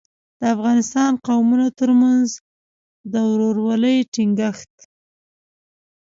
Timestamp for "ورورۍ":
3.31-3.97